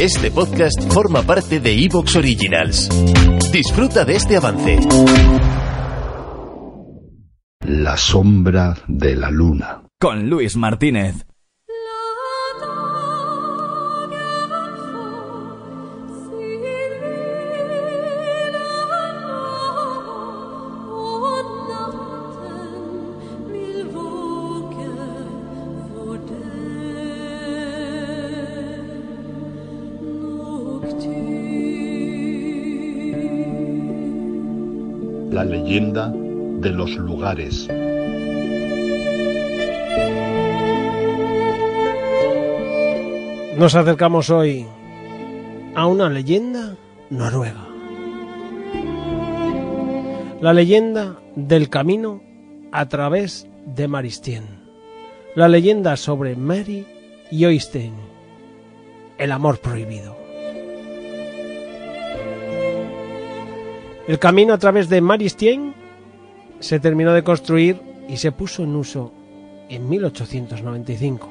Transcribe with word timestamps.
Este 0.00 0.30
podcast 0.30 0.92
forma 0.92 1.22
parte 1.22 1.58
de 1.58 1.72
Evox 1.72 2.16
Originals. 2.16 2.90
Disfruta 3.50 4.04
de 4.04 4.16
este 4.16 4.36
avance. 4.36 4.78
La 7.60 7.96
sombra 7.96 8.76
de 8.86 9.16
la 9.16 9.30
luna. 9.30 9.82
Con 9.98 10.28
Luis 10.28 10.54
Martínez. 10.56 11.24
La 35.30 35.44
leyenda 35.44 36.10
de 36.10 36.70
los 36.70 36.96
lugares. 36.96 37.68
Nos 43.58 43.74
acercamos 43.74 44.30
hoy 44.30 44.66
a 45.74 45.86
una 45.86 46.08
leyenda 46.08 46.76
noruega. 47.10 47.66
La 50.40 50.54
leyenda 50.54 51.18
del 51.34 51.68
camino 51.68 52.22
a 52.72 52.88
través 52.88 53.46
de 53.66 53.86
Maristien. 53.86 54.44
La 55.34 55.48
leyenda 55.48 55.98
sobre 55.98 56.36
Mary 56.36 56.86
y 57.30 57.44
Oystein. 57.44 57.92
El 59.18 59.32
amor 59.32 59.58
prohibido. 59.58 60.25
El 64.06 64.20
camino 64.20 64.54
a 64.54 64.58
través 64.58 64.88
de 64.88 65.00
Maristien 65.00 65.74
se 66.60 66.78
terminó 66.78 67.12
de 67.12 67.24
construir 67.24 67.80
y 68.08 68.18
se 68.18 68.30
puso 68.30 68.62
en 68.62 68.76
uso 68.76 69.12
en 69.68 69.88
1895. 69.88 71.28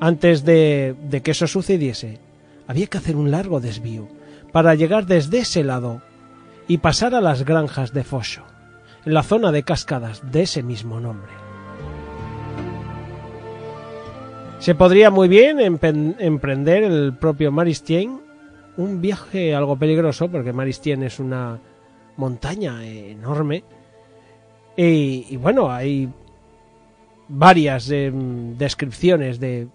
Antes 0.00 0.44
de, 0.44 0.94
de, 1.08 1.22
que 1.22 1.30
eso 1.30 1.46
sucediese, 1.46 2.20
había 2.66 2.88
que 2.88 2.98
hacer 2.98 3.16
un 3.16 3.30
largo 3.30 3.60
desvío 3.60 4.06
para 4.52 4.74
llegar 4.74 5.06
desde 5.06 5.38
ese 5.38 5.64
lado 5.64 6.02
y 6.68 6.78
pasar 6.78 7.14
a 7.14 7.22
las 7.22 7.44
granjas 7.46 7.94
de 7.94 8.04
Fosho, 8.04 8.42
en 9.06 9.14
la 9.14 9.22
zona 9.22 9.50
de 9.50 9.62
cascadas 9.62 10.30
de 10.30 10.42
ese 10.42 10.62
mismo 10.62 11.00
nombre. 11.00 11.32
Se 14.58 14.74
podría 14.74 15.10
muy 15.10 15.28
bien 15.28 15.58
emprender 15.58 16.84
el 16.84 17.14
propio 17.14 17.50
Maristien 17.50 18.23
un 18.76 19.00
viaje 19.00 19.54
algo 19.54 19.76
peligroso, 19.76 20.28
porque 20.28 20.52
Maristien 20.52 21.02
es 21.02 21.20
una 21.20 21.60
montaña 22.16 22.84
enorme. 22.84 23.64
Y, 24.76 25.36
bueno, 25.36 25.70
hay 25.70 26.08
varias 27.28 27.90
eh, 27.90 28.10
descripciones 28.12 29.38
de 29.38 29.68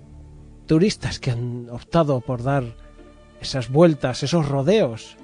turistas 0.66 1.20
que 1.20 1.32
han 1.32 1.70
optado 1.70 2.20
por 2.20 2.44
dar 2.44 2.64
esas 3.42 3.70
vueltas, 3.70 4.24
esos 4.24 4.48
rodeos. 4.48 5.16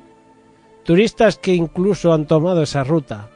Turistas 0.84 1.38
que 1.38 1.54
incluso 1.54 2.14
han 2.14 2.26
tomado 2.26 2.64
esa 2.64 2.84
ruta. 2.84 3.30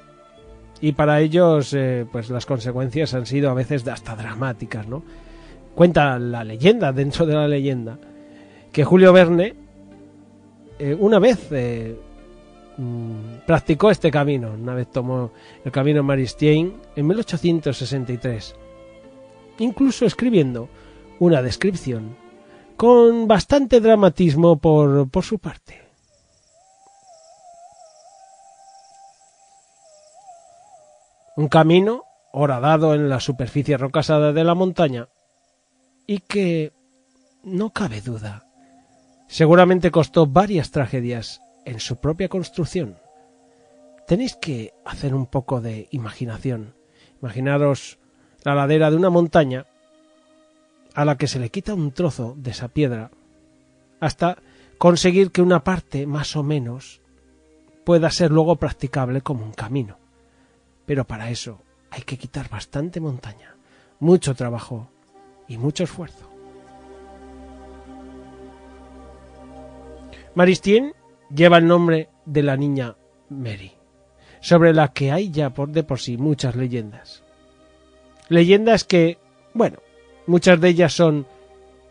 Y 0.82 0.94
para 0.94 1.20
ellos, 1.20 1.74
eh, 1.74 2.06
pues 2.10 2.30
las 2.30 2.46
consecuencias 2.46 3.14
han 3.14 3.26
sido 3.26 3.50
a 3.50 3.54
veces 3.54 3.86
hasta 3.88 4.16
dramáticas, 4.16 4.88
¿no? 4.88 5.04
Cuenta 5.76 6.18
la 6.20 6.44
leyenda, 6.46 6.94
dentro 6.94 7.26
de 7.26 7.34
la 7.34 7.48
leyenda, 7.48 8.00
que 8.72 8.86
Julio 8.86 9.12
Verne 9.12 9.56
eh, 10.80 10.96
una 10.98 11.20
vez 11.20 11.48
eh, 11.52 12.00
mmm, 12.78 13.40
practicó 13.46 13.92
este 13.92 14.10
camino, 14.10 14.54
una 14.54 14.74
vez 14.74 14.90
tomó 14.90 15.32
el 15.64 15.72
camino 15.72 16.02
Maristien 16.04 16.74
en 16.96 17.08
1863, 17.08 18.56
incluso 19.60 20.06
escribiendo 20.06 20.70
una 21.20 21.42
descripción 21.42 22.16
con 22.78 23.28
bastante 23.28 23.82
dramatismo 23.82 24.58
por, 24.58 25.10
por 25.10 25.26
su 25.26 25.38
parte. 25.38 25.82
Un 31.36 31.50
camino 31.50 32.06
horadado 32.32 32.94
en 32.96 33.10
la 33.10 33.20
superficie 33.20 33.78
rocasada 33.78 34.32
de 34.32 34.44
la 34.46 34.56
montaña 34.56 35.10
y 36.08 36.20
que, 36.20 36.72
no 37.44 37.72
cabe 37.72 38.02
duda, 38.02 38.49
seguramente 39.30 39.92
costó 39.92 40.26
varias 40.26 40.72
tragedias 40.72 41.42
en 41.64 41.80
su 41.80 41.98
propia 41.98 42.28
construcción. 42.28 42.98
Tenéis 44.08 44.36
que 44.36 44.74
hacer 44.84 45.14
un 45.14 45.28
poco 45.28 45.62
de 45.62 45.88
imaginación. 45.92 46.74
Imaginaros 47.22 48.00
la 48.44 48.56
ladera 48.56 48.90
de 48.90 48.98
una 48.98 49.12
montaña 49.12 49.68
a 50.96 51.06
la 51.06 51.16
que 51.16 51.28
se 51.28 51.40
le 51.40 51.52
quita 51.52 51.76
un 51.76 51.92
trozo 51.92 52.34
de 52.38 52.52
esa 52.52 52.70
piedra 52.70 53.12
hasta 54.00 54.40
conseguir 54.80 55.32
que 55.32 55.44
una 55.44 55.64
parte 55.64 56.08
más 56.08 56.36
o 56.36 56.42
menos 56.42 57.02
pueda 57.86 58.10
ser 58.10 58.32
luego 58.32 58.56
practicable 58.56 59.22
como 59.22 59.46
un 59.46 59.54
camino. 59.54 59.98
Pero 60.88 61.06
para 61.06 61.30
eso 61.30 61.62
hay 61.92 62.02
que 62.02 62.18
quitar 62.18 62.50
bastante 62.50 63.00
montaña, 63.00 63.56
mucho 64.00 64.34
trabajo 64.34 64.90
y 65.48 65.58
mucho 65.58 65.84
esfuerzo. 65.84 66.29
Maristien 70.36 70.94
lleva 71.34 71.58
el 71.58 71.68
nombre 71.68 72.10
de 72.26 72.44
la 72.44 72.58
niña 72.58 72.96
Mary, 73.30 73.72
sobre 74.40 74.74
la 74.74 74.90
que 74.90 75.12
hay 75.12 75.32
ya 75.32 75.52
por 75.52 75.70
de 75.70 75.84
por 75.84 76.00
sí 76.00 76.18
muchas 76.18 76.56
leyendas. 76.56 77.24
Leyendas 78.30 78.84
que, 78.84 79.18
bueno, 79.54 79.80
muchas 80.28 80.60
de 80.62 80.70
ellas 80.70 80.94
son 80.94 81.26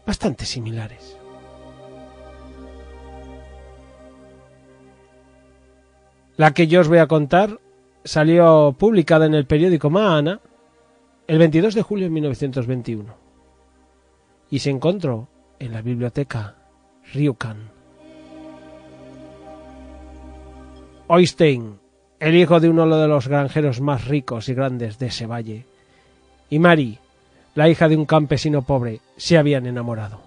bastante 0.06 0.44
similares. 0.44 1.16
La 6.36 6.52
que 6.52 6.68
yo 6.68 6.80
os 6.80 6.88
voy 6.88 6.98
a 6.98 7.08
contar 7.08 7.58
salió 8.04 8.74
publicada 8.78 9.26
en 9.26 9.34
el 9.34 9.46
periódico 9.46 9.90
Maana 9.90 10.40
el 11.26 11.38
22 11.38 11.74
de 11.74 11.82
julio 11.82 12.06
de 12.06 12.10
1921 12.10 13.16
y 14.50 14.60
se 14.60 14.70
encontró 14.70 15.28
en 15.58 15.72
la 15.72 15.82
biblioteca 15.82 16.56
Ryukan. 17.12 17.77
Oystein, 21.10 21.78
el 22.20 22.36
hijo 22.36 22.60
de 22.60 22.68
uno 22.68 22.86
de 22.86 23.08
los 23.08 23.28
granjeros 23.28 23.80
más 23.80 24.06
ricos 24.06 24.50
y 24.50 24.54
grandes 24.54 24.98
de 24.98 25.06
ese 25.06 25.24
valle, 25.24 25.64
y 26.50 26.58
Mary, 26.58 26.98
la 27.54 27.70
hija 27.70 27.88
de 27.88 27.96
un 27.96 28.04
campesino 28.04 28.60
pobre, 28.60 29.00
se 29.16 29.38
habían 29.38 29.66
enamorado. 29.66 30.20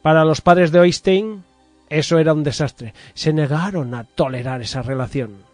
Para 0.00 0.24
los 0.24 0.40
padres 0.40 0.72
de 0.72 0.80
Oystein, 0.80 1.44
eso 1.90 2.18
era 2.18 2.32
un 2.32 2.42
desastre. 2.42 2.94
Se 3.12 3.34
negaron 3.34 3.94
a 3.94 4.04
tolerar 4.04 4.62
esa 4.62 4.80
relación. 4.80 5.44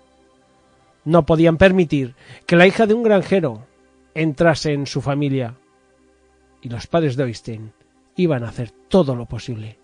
No 1.05 1.27
podían 1.27 1.57
permitir 1.57 2.15
que 2.47 2.55
la 2.55 2.69
hija 2.69 2.87
de 2.87 2.95
un 2.95 3.03
granjero 3.03 3.67
entrase 4.15 4.73
en 4.73 4.87
su 4.87 5.03
familia. 5.03 5.55
Y 6.63 6.69
los 6.69 6.87
padres 6.87 7.17
de 7.17 7.25
Oystein 7.25 7.73
iban 8.15 8.45
a 8.45 8.51
hacer 8.51 8.71
todo 8.71 9.17
lo 9.17 9.27
posible 9.27 9.77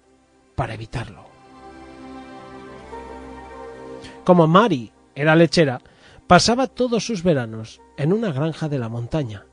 para 0.55 0.75
evitarlo. 0.75 1.31
Como 4.25 4.47
Mary 4.47 4.93
era 5.15 5.34
lechera, 5.34 5.81
pasaba 6.27 6.66
todos 6.66 7.05
sus 7.05 7.22
veranos 7.22 7.81
en 7.97 8.12
una 8.12 8.33
granja 8.33 8.69
de 8.69 8.78
la 8.78 8.88
montaña, 8.88 9.47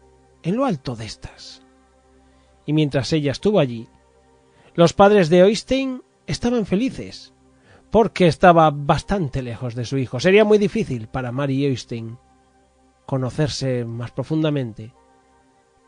en 0.43 0.55
lo 0.55 0.65
alto 0.65 0.95
de 0.95 1.05
estas. 1.05 1.63
Y 2.65 2.73
mientras 2.73 3.11
ella 3.13 3.31
estuvo 3.31 3.59
allí, 3.59 3.87
los 4.75 4.93
padres 4.93 5.29
de 5.29 5.43
Oystein 5.43 6.03
estaban 6.27 6.65
felices, 6.65 7.33
porque 7.89 8.27
estaba 8.27 8.69
bastante 8.71 9.41
lejos 9.41 9.73
de 9.75 9.85
su 9.85 9.97
hijo. 9.97 10.19
Sería 10.19 10.45
muy 10.45 10.57
difícil 10.57 11.07
para 11.07 11.31
Mary 11.31 11.65
Oystein 11.65 12.17
conocerse 13.05 13.85
más 13.85 14.11
profundamente. 14.11 14.93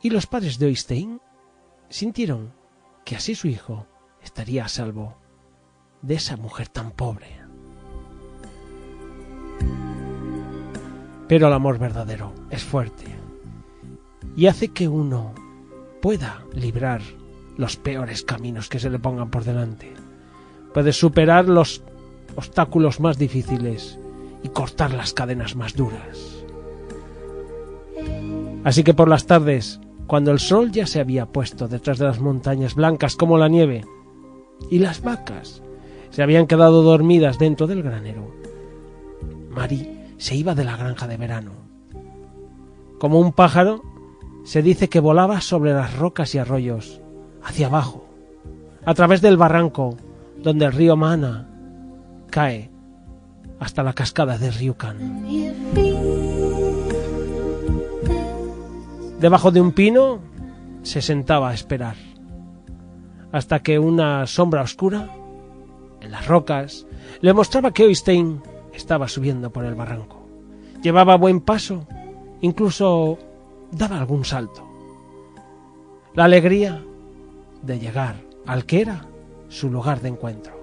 Y 0.01 0.09
los 0.09 0.25
padres 0.25 0.57
de 0.57 0.65
Oystein 0.65 1.21
sintieron 1.89 2.53
que 3.05 3.15
así 3.15 3.35
su 3.35 3.47
hijo 3.47 3.85
estaría 4.23 4.65
a 4.65 4.69
salvo 4.69 5.17
de 6.01 6.15
esa 6.15 6.37
mujer 6.37 6.67
tan 6.67 6.91
pobre. 6.91 7.40
Pero 11.31 11.47
el 11.47 11.53
amor 11.53 11.79
verdadero 11.79 12.33
es 12.49 12.61
fuerte 12.61 13.05
y 14.35 14.47
hace 14.47 14.67
que 14.67 14.89
uno 14.89 15.31
pueda 16.01 16.43
librar 16.53 17.01
los 17.55 17.77
peores 17.77 18.23
caminos 18.23 18.67
que 18.67 18.79
se 18.79 18.89
le 18.89 18.99
pongan 18.99 19.31
por 19.31 19.45
delante. 19.45 19.93
Puede 20.73 20.91
superar 20.91 21.47
los 21.47 21.83
obstáculos 22.35 22.99
más 22.99 23.17
difíciles 23.17 23.97
y 24.43 24.49
cortar 24.49 24.93
las 24.93 25.13
cadenas 25.13 25.55
más 25.55 25.73
duras. 25.73 26.43
Así 28.65 28.83
que 28.83 28.93
por 28.93 29.07
las 29.07 29.25
tardes, 29.25 29.79
cuando 30.07 30.31
el 30.31 30.39
sol 30.39 30.69
ya 30.73 30.85
se 30.85 30.99
había 30.99 31.27
puesto 31.27 31.69
detrás 31.69 31.97
de 31.97 32.07
las 32.07 32.19
montañas 32.19 32.75
blancas 32.75 33.15
como 33.15 33.37
la 33.37 33.47
nieve, 33.47 33.85
y 34.69 34.79
las 34.79 35.01
vacas 35.01 35.61
se 36.09 36.23
habían 36.23 36.45
quedado 36.45 36.81
dormidas 36.81 37.39
dentro 37.39 37.67
del 37.67 37.83
granero. 37.83 38.35
Mari 39.49 40.00
se 40.21 40.35
iba 40.35 40.53
de 40.53 40.63
la 40.63 40.77
granja 40.77 41.07
de 41.07 41.17
verano. 41.17 41.53
Como 42.99 43.19
un 43.19 43.33
pájaro, 43.33 43.81
se 44.43 44.61
dice 44.61 44.87
que 44.87 44.99
volaba 44.99 45.41
sobre 45.41 45.73
las 45.73 45.97
rocas 45.97 46.35
y 46.35 46.37
arroyos, 46.37 47.01
hacia 47.43 47.65
abajo, 47.65 48.05
a 48.85 48.93
través 48.93 49.21
del 49.21 49.35
barranco, 49.35 49.97
donde 50.37 50.65
el 50.65 50.73
río 50.73 50.95
Mana 50.95 51.49
cae 52.29 52.69
hasta 53.59 53.81
la 53.81 53.93
cascada 53.93 54.37
de 54.37 54.51
Ryukan. 54.51 55.25
Debajo 59.19 59.49
de 59.49 59.59
un 59.59 59.71
pino 59.71 60.19
se 60.83 61.01
sentaba 61.01 61.49
a 61.49 61.55
esperar, 61.55 61.95
hasta 63.31 63.63
que 63.63 63.79
una 63.79 64.27
sombra 64.27 64.61
oscura, 64.61 65.09
en 65.99 66.11
las 66.11 66.27
rocas, 66.27 66.85
le 67.21 67.33
mostraba 67.33 67.71
que 67.71 67.85
Oystein 67.85 68.50
estaba 68.73 69.07
subiendo 69.07 69.49
por 69.51 69.65
el 69.65 69.75
barranco. 69.75 70.25
Llevaba 70.81 71.17
buen 71.17 71.41
paso, 71.41 71.85
incluso 72.41 73.17
daba 73.71 73.97
algún 73.97 74.25
salto. 74.25 74.67
La 76.13 76.25
alegría 76.25 76.83
de 77.61 77.79
llegar 77.79 78.15
al 78.45 78.65
que 78.65 78.81
era 78.81 79.05
su 79.49 79.69
lugar 79.69 80.01
de 80.01 80.09
encuentro. 80.09 80.53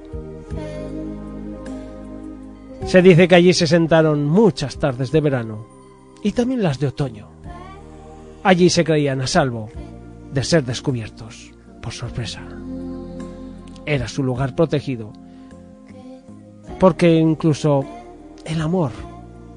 Se 2.84 3.02
dice 3.02 3.28
que 3.28 3.34
allí 3.34 3.52
se 3.52 3.66
sentaron 3.66 4.24
muchas 4.24 4.78
tardes 4.78 5.12
de 5.12 5.20
verano 5.20 5.66
y 6.22 6.32
también 6.32 6.62
las 6.62 6.78
de 6.78 6.86
otoño. 6.86 7.28
Allí 8.42 8.70
se 8.70 8.84
creían 8.84 9.20
a 9.20 9.26
salvo 9.26 9.68
de 10.32 10.42
ser 10.42 10.64
descubiertos 10.64 11.52
por 11.82 11.92
sorpresa. 11.92 12.42
Era 13.84 14.08
su 14.08 14.22
lugar 14.22 14.54
protegido, 14.54 15.12
porque 16.78 17.14
incluso 17.14 17.84
el 18.48 18.60
amor, 18.60 18.92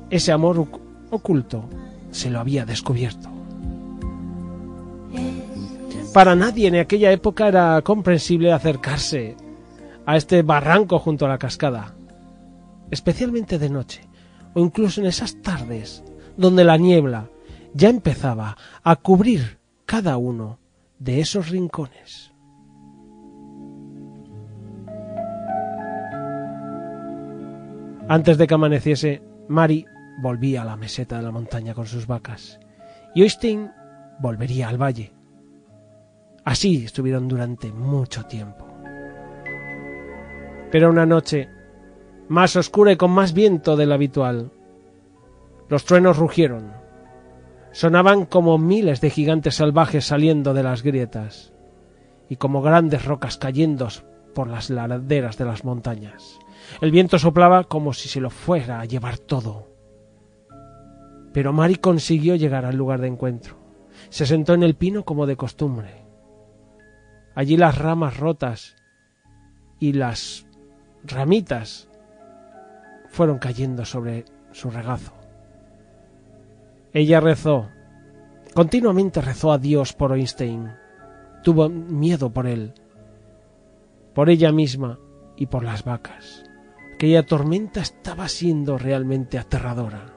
ese 0.10 0.32
amor 0.32 0.68
oculto, 1.10 1.64
se 2.12 2.30
lo 2.30 2.40
había 2.40 2.66
descubierto. 2.66 3.30
Para 6.14 6.36
nadie 6.36 6.68
en 6.68 6.76
aquella 6.76 7.12
época 7.12 7.48
era 7.48 7.82
comprensible 7.84 8.52
acercarse 8.52 9.38
a 10.06 10.18
este 10.18 10.42
barranco 10.42 11.00
junto 11.00 11.26
a 11.26 11.30
la 11.30 11.38
cascada, 11.38 11.96
especialmente 12.92 13.58
de 13.58 13.70
noche, 13.70 14.02
o 14.54 14.60
incluso 14.60 15.00
en 15.00 15.08
esas 15.08 15.42
tardes 15.42 16.04
donde 16.36 16.66
la 16.66 16.78
niebla 16.78 17.30
ya 17.74 17.90
empezaba 17.90 18.58
a 18.84 18.96
cubrir 18.98 19.60
cada 19.86 20.18
uno 20.18 20.60
de 21.00 21.22
esos 21.22 21.50
rincones. 21.50 22.31
Antes 28.12 28.38
de 28.38 28.46
que 28.46 28.56
amaneciese, 28.56 29.22
Mari 29.48 29.86
volvía 30.20 30.64
a 30.64 30.66
la 30.66 30.76
meseta 30.76 31.16
de 31.16 31.24
la 31.24 31.32
montaña 31.32 31.74
con 31.74 31.86
sus 31.86 32.08
vacas, 32.08 32.60
y 33.16 33.22
Oystein 33.22 33.72
volvería 34.20 34.68
al 34.68 34.78
valle. 34.78 35.14
Así 36.44 36.84
estuvieron 36.84 37.30
durante 37.30 37.72
mucho 37.72 38.26
tiempo. 38.26 38.68
Pero 40.74 40.90
una 40.90 41.06
noche, 41.06 41.48
más 42.28 42.58
oscura 42.58 42.92
y 42.92 42.98
con 42.98 43.12
más 43.12 43.32
viento 43.32 43.78
del 43.78 43.94
habitual, 43.94 44.52
los 45.70 45.86
truenos 45.86 46.18
rugieron. 46.18 46.74
Sonaban 47.72 48.26
como 48.26 48.58
miles 48.58 49.00
de 49.00 49.10
gigantes 49.10 49.56
salvajes 49.56 50.04
saliendo 50.04 50.54
de 50.54 50.64
las 50.64 50.84
grietas 50.84 51.54
y 52.28 52.36
como 52.36 52.62
grandes 52.62 53.06
rocas 53.06 53.38
cayendo 53.38 53.88
por 54.34 54.48
las 54.48 54.70
laderas 54.70 55.38
de 55.38 55.46
las 55.46 55.64
montañas. 55.64 56.40
El 56.80 56.92
viento 56.92 57.20
soplaba 57.20 57.64
como 57.66 57.94
si 57.94 58.10
se 58.10 58.22
lo 58.22 58.30
fuera 58.30 58.80
a 58.80 58.86
llevar 58.86 59.18
todo. 59.18 59.68
Pero 61.34 61.54
Mari 61.54 61.76
consiguió 61.76 62.36
llegar 62.36 62.66
al 62.66 62.76
lugar 62.76 63.02
de 63.02 63.08
encuentro. 63.08 63.58
Se 64.10 64.26
sentó 64.26 64.54
en 64.54 64.64
el 64.64 64.76
pino 64.76 65.04
como 65.04 65.26
de 65.26 65.38
costumbre. 65.38 66.06
Allí 67.36 67.58
las 67.58 67.78
ramas 67.78 68.18
rotas 68.18 68.76
y 69.80 69.94
las 69.94 70.46
ramitas 71.04 71.90
fueron 73.10 73.40
cayendo 73.40 73.86
sobre 73.86 74.26
su 74.52 74.70
regazo. 74.70 75.14
Ella 76.94 77.22
rezó, 77.22 77.70
continuamente 78.54 79.22
rezó 79.22 79.54
a 79.54 79.58
Dios 79.58 79.94
por 79.94 80.14
Einstein. 80.14 80.72
Tuvo 81.42 81.70
miedo 81.70 82.32
por 82.32 82.48
él, 82.48 82.74
por 84.14 84.30
ella 84.30 84.52
misma 84.52 85.00
y 85.36 85.48
por 85.48 85.64
las 85.64 85.84
vacas. 85.84 86.44
Aquella 86.96 87.26
tormenta 87.26 87.82
estaba 87.82 88.28
siendo 88.28 88.78
realmente 88.78 89.38
aterradora. 89.38 90.14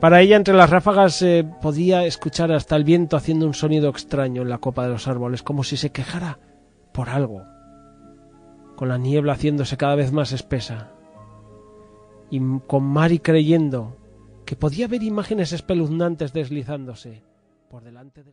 Para 0.00 0.20
ella 0.20 0.36
entre 0.36 0.54
las 0.54 0.70
ráfagas 0.70 1.14
se 1.14 1.44
podía 1.62 2.04
escuchar 2.04 2.52
hasta 2.52 2.76
el 2.76 2.84
viento 2.84 3.16
haciendo 3.16 3.46
un 3.46 3.54
sonido 3.54 3.88
extraño 3.88 4.42
en 4.42 4.50
la 4.50 4.58
copa 4.58 4.84
de 4.84 4.90
los 4.90 5.08
árboles, 5.08 5.42
como 5.42 5.64
si 5.64 5.76
se 5.76 5.90
quejara 5.90 6.38
por 6.92 7.08
algo, 7.08 7.42
con 8.76 8.88
la 8.88 8.98
niebla 8.98 9.32
haciéndose 9.32 9.76
cada 9.76 9.94
vez 9.94 10.12
más 10.12 10.32
espesa, 10.32 10.92
y 12.30 12.40
con 12.66 12.84
Mari 12.84 13.20
creyendo 13.20 13.96
que 14.44 14.54
podía 14.54 14.86
ver 14.86 15.02
imágenes 15.02 15.52
espeluznantes 15.52 16.32
deslizándose 16.32 17.22
por 17.70 17.82
delante 17.82 18.22
de 18.22 18.32